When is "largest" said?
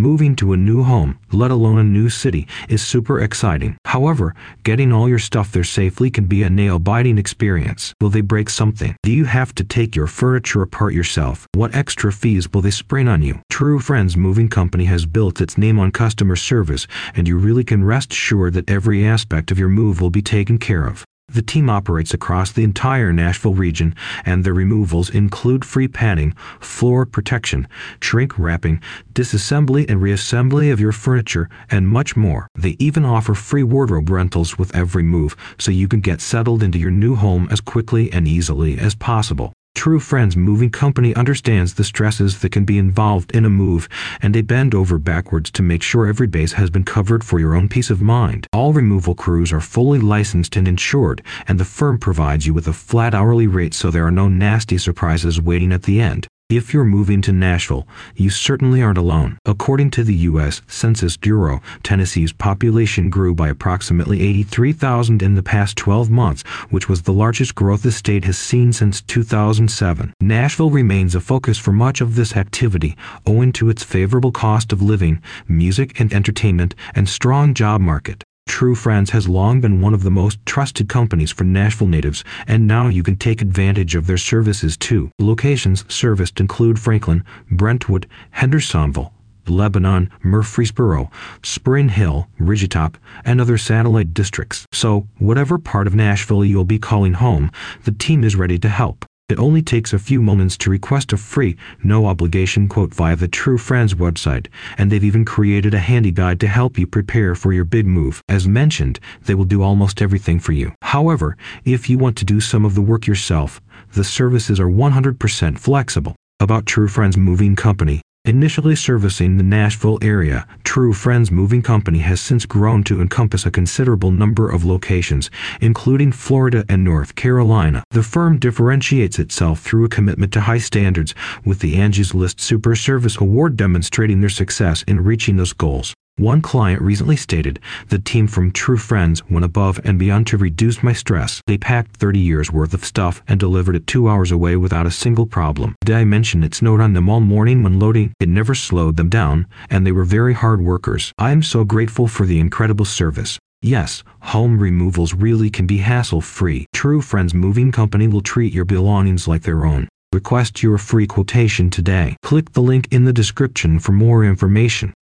67.12-67.54